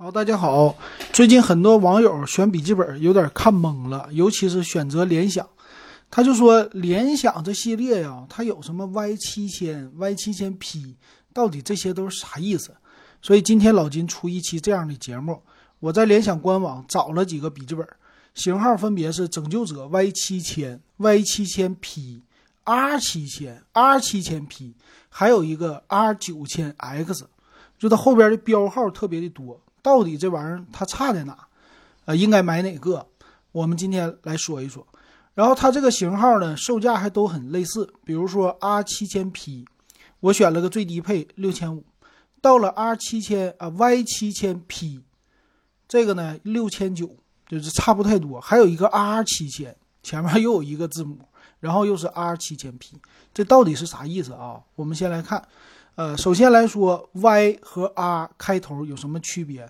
[0.00, 0.76] 好，大家好。
[1.12, 5.44] 最近很多网友选笔记本有点看懵了，尤其是选择联想。
[6.08, 10.94] 他就说联想这系列呀，它有什么 Y 七千、Y 七千 P，
[11.32, 12.70] 到底这些都是啥意思？
[13.20, 15.42] 所以今天老金出一期这样的节目，
[15.80, 17.84] 我在联想官网找了几个笔记本，
[18.34, 22.22] 型号分别是拯救者 Y 七千、Y 七千 P、
[22.62, 24.76] R 七千、R 七千 P，
[25.08, 27.26] 还有一个 R 九千 X，
[27.76, 29.60] 就它后边的标号特别的多。
[29.88, 31.34] 到底这玩意儿它差在哪？
[32.04, 33.06] 呃，应该买哪个？
[33.52, 34.86] 我们今天来说一说。
[35.32, 37.90] 然后它这个型号呢，售价还都很类似。
[38.04, 39.64] 比如说 R 七千 P，
[40.20, 41.82] 我选了个最低配六千五。
[42.42, 45.00] 到了 R 七千啊 Y 七千 P，
[45.88, 47.16] 这个呢六千九，
[47.46, 48.38] 就是差不太多。
[48.38, 51.16] 还有一个 R 七千，前面又有一个字母，
[51.60, 53.00] 然后又是 R 七千 P，
[53.32, 54.60] 这到底是啥意思啊？
[54.74, 55.48] 我们先来看。
[55.98, 59.68] 呃，首先来说，Y 和 R 开头有什么区别？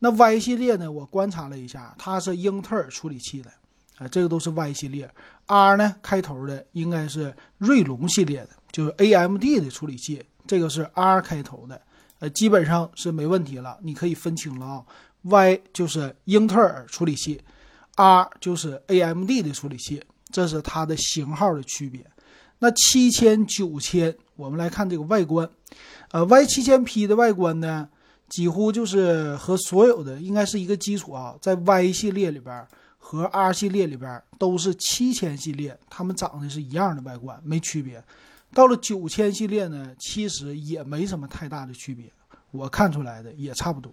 [0.00, 0.92] 那 Y 系列呢？
[0.92, 3.50] 我观察了一下，它是英特尔处理器的，
[3.96, 5.10] 啊，这个都是 Y 系列。
[5.46, 11.80] R 呢，开头的应该是锐龙系列的，就是 AMD 的处理器，这个是 R 开头的，
[12.18, 13.78] 呃，基本上是没问题了。
[13.82, 14.84] 你可以分清了啊
[15.22, 17.40] ，Y 就是英特尔处理器
[17.96, 22.04] ，R 就是 AMD 的处理器，这是它的型号的区别。
[22.62, 25.46] 那七千、九千，我们来看这个外观，
[26.12, 27.86] 呃，Y 七千 P 的外观呢，
[28.26, 32.66] 几乎就是和所有的应该是一个基础啊，在 Y 系列里边
[32.96, 38.02] 和 R 系列里边都是七千系列，它们长得是一样的外观，没区别。
[38.54, 42.10] 到了九千系列呢，其实也没什么太大的区别，
[42.50, 43.92] 我看出来的也差不多。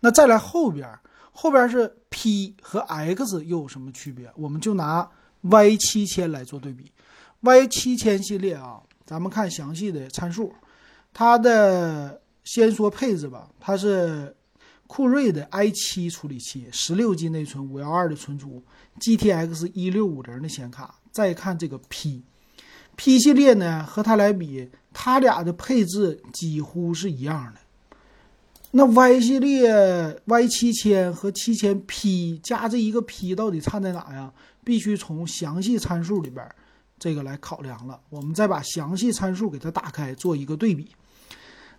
[0.00, 0.88] 那再来后边，
[1.30, 4.32] 后边是 P 和 X 又有什么区别？
[4.34, 5.06] 我们就拿
[5.42, 6.90] Y 七千来做对比。
[7.40, 10.52] Y 七千系列啊，咱们看详细的参数。
[11.14, 14.36] 它的先说配置吧，它是
[14.86, 18.62] 酷睿的 i 七处理器，十六 G 内存，五幺二的存储
[19.00, 20.96] ，GTX 一六五零的显卡。
[21.10, 27.60] 再看这个 P，P 系列呢和它来比，它俩的配置几乎是一样的。
[28.72, 34.30] 那 Y 系列 Y 七千和七千 P 加这一个 P 到底差在哪呀？
[34.62, 36.46] 必须从详细参数里边。
[36.98, 40.88] 这个来考量了，我们再把详细参数给它打开，做一个对比。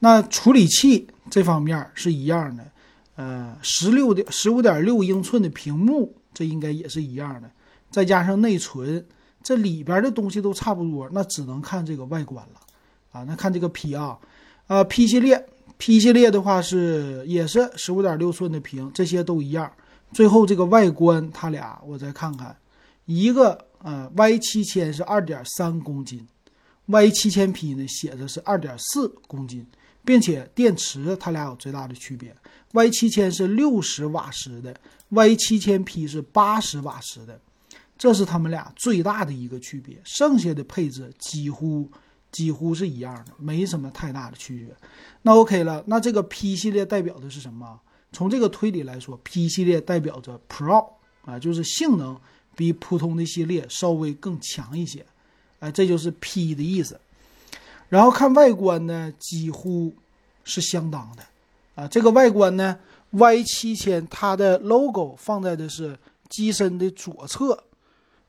[0.00, 2.64] 那处理器这方面是一样的，
[3.16, 7.50] 呃，十六点十五点六英寸的屏幕，这应该也是一样的。
[7.90, 9.06] 再加上内存，
[9.42, 12.60] 这里边的东西都差不多，那只能看这个外观了
[13.12, 13.24] 啊。
[13.24, 14.18] 那看这个 P 啊，
[14.66, 15.46] 呃，P 系列
[15.78, 19.70] ，P 系列的话是也是十五点六寸的屏，这些都一样。
[20.12, 22.56] 最后这个外观，它俩我再看看，
[23.06, 23.66] 一个。
[23.84, 26.26] 呃，Y 七千是二点三公斤
[26.86, 29.66] ，Y 七千 P 呢写的是二点四公斤，
[30.02, 32.34] 并且电池它俩有最大的区别
[32.72, 34.74] ，Y 七千是六十瓦时的
[35.10, 37.38] ，Y 七千 P 是八十瓦时的，
[37.98, 41.86] 这是他们俩最大的一个区别，剩下的配置几乎
[42.32, 44.74] 几乎是一样的，没什么太大的区别。
[45.20, 47.78] 那 OK 了，那这个 P 系列代表的是什么？
[48.12, 50.88] 从这个推理来说，P 系列代表着 Pro
[51.26, 52.18] 啊，就是性能。
[52.54, 55.04] 比普通的系列稍微更强一些，
[55.60, 57.00] 哎，这就是 P 的意思。
[57.88, 59.92] 然后看外观呢，几乎
[60.44, 61.22] 是相当的，
[61.74, 62.78] 啊，这个外观呢
[63.10, 65.98] ，Y 七千它的 logo 放在的是
[66.28, 67.64] 机身的左侧，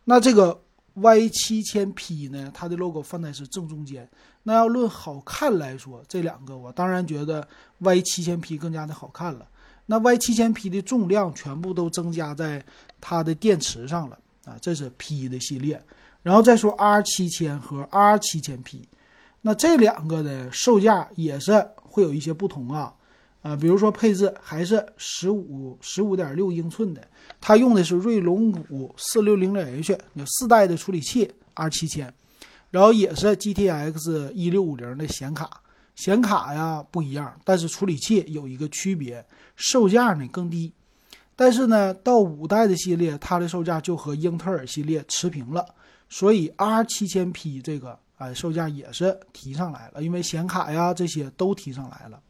[0.03, 0.61] 那这个
[0.95, 4.07] Y 七千 P 呢，它的 logo 放在是正中间。
[4.43, 7.47] 那要论好看来说，这两个我当然觉得
[7.79, 9.47] Y 七千 P 更加的好看了。
[9.85, 12.63] 那 Y 七千 P 的重量全部都增加在
[12.99, 15.81] 它的电池上了啊，这是 P 的系列。
[16.23, 18.87] 然后再说 R 七千和 R 七千 P，
[19.41, 22.91] 那这两个的售价也是会有一些不同啊。
[23.43, 27.07] 啊，比如说配置还是十五十五点六英寸的，
[27.39, 32.11] 它用的是锐龙五四六零零 H 有四代的处理器 R 七千，
[32.71, 35.61] 然后也是 GTX 一六五零的显卡。
[35.95, 39.25] 显卡呀不一样，但是处理器有一个区别，
[39.55, 40.71] 售价呢更低。
[41.35, 45.65] 但是呢，到五代的系列，它的售价就和英特尔系列持平了。
[46.07, 52.21] 所以 R 七千 P 这个哎，售价也是提上来了，因为显卡呀这些都提上来了。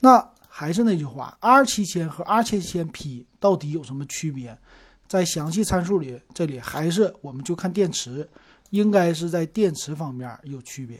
[0.00, 4.56] 那还是那句话，R 七千和 R 七千 P 到底有什么区别？
[5.06, 8.26] 在详细参数里，这里还是我们就看电池，
[8.70, 10.98] 应该是在电池方面有区别。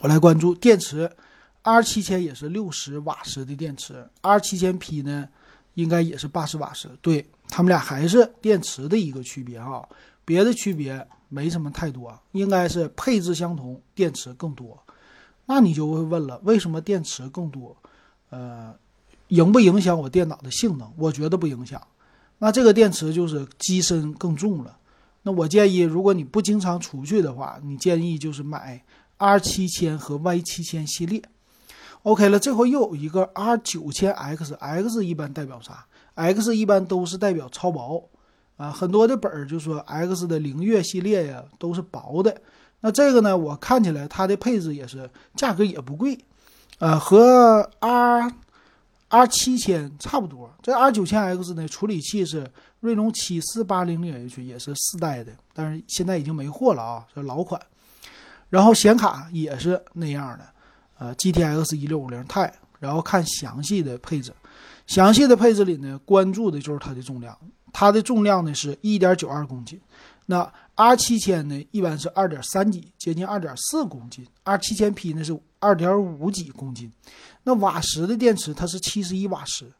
[0.00, 1.10] 我来关注电池
[1.62, 5.28] ，R 七千也是六十瓦时的电池，R 七千 P 呢，
[5.74, 6.88] 应该也是八十瓦时。
[7.00, 9.88] 对他们俩还是电池的一个区别哈，
[10.24, 14.76] 别的区别没什么太多，应该是配置相同，电池更多。
[15.46, 17.76] 那你就会问了，为什么电池更多？
[18.30, 18.74] 呃，
[19.28, 20.90] 影不影响我电脑的性能？
[20.96, 21.80] 我觉得不影响。
[22.38, 24.78] 那这个电池就是机身更重了。
[25.22, 28.82] 那我建议，如果你不经常出去的话，你建议就是买
[29.22, 31.22] R 七千和 Y 七千系列。
[32.02, 35.86] OK 了，这回又有一个 R 九千 X，X 一般代表啥
[36.16, 38.10] ？X 一般都是代表超薄
[38.56, 42.42] 啊，很多的本儿就说 X 的灵越系列呀都是薄的。
[42.80, 46.18] 那这个呢，我看起来它的配置也是价格也不贵，
[46.78, 48.32] 呃，和 R。
[49.08, 57.60] R 七千差不多，这 R 九千 X 呢，处理器是锐龙七四八零零 H，也是四代的，但是现在已经没货了啊，是老款。
[58.52, 60.44] 然后显卡也是那样的，
[60.98, 62.52] 呃，GTX 一六五零 Ti。
[62.78, 64.34] 然后看详细的配置，
[64.88, 67.38] 详细的配置里呢，关注的就是它的重量，
[67.72, 69.80] 它的重量呢是一点九二公斤。
[70.26, 74.26] 那 R 七千呢，一般是二点三几，接近二点四公斤。
[74.42, 76.92] R 七千 P 呢是二点五几公斤。
[77.44, 79.70] 那瓦时的电池它是七十一瓦时，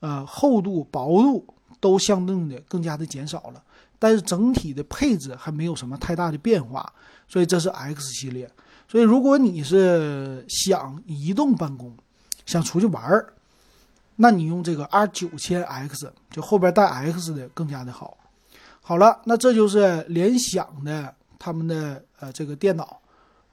[0.00, 1.46] 呃，厚度、薄度
[1.84, 3.62] 都相应的更加的减少了，
[3.98, 6.90] 但是整体的配置还没有什么太大的变化。
[7.28, 8.50] 所以这是 X 系列。
[8.88, 11.94] 所以如果你是想移动办公，
[12.46, 13.34] 想出去玩儿，
[14.16, 18.16] 那你用这个 R 九千 X，就后边带 X 的更加的好。
[18.80, 22.98] 好了，那这就是联想的他们的呃这个电脑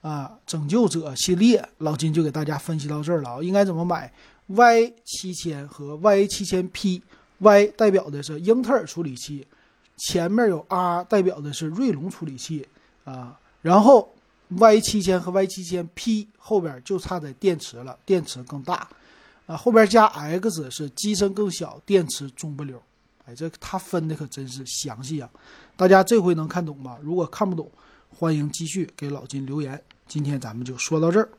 [0.01, 4.10] 啊，拯救者系列，老金就给大家分析到这儿了啊，应该怎么买
[4.48, 7.01] ？Y 七千和 Y 七千 P
[7.41, 9.45] Y 代表的是英特尔处理器，
[9.97, 12.67] 前面有 R 代表的是锐龙处理器
[13.03, 14.13] 啊，然后
[14.49, 18.88] Y 七千和 Y 七千 P 后边就差在电池了，电池更大
[19.47, 22.81] 啊，后边加 X 是机身更小，电池中不溜。
[23.25, 25.29] 哎，这他分的可真是详细啊！
[25.75, 26.97] 大家这回能看懂吗？
[27.03, 27.69] 如果看不懂，
[28.09, 29.79] 欢迎继续给老金留言。
[30.07, 31.29] 今天咱们就说到这儿。